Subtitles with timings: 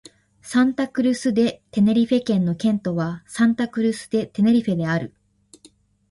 [0.41, 5.13] サンタ・クルス・デ・テネリフェ県の県都はサンタ・クルス・デ・テネリフェである